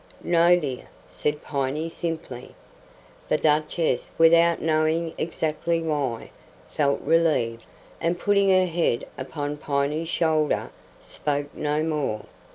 [0.23, 2.55] "No, dear," said Piney, simply.
[3.29, 6.31] The Duchess, without knowing exactly why,
[6.67, 7.67] felt relieved,
[8.01, 12.21] and, putting her head upon Piney's shoulder, spoke no more.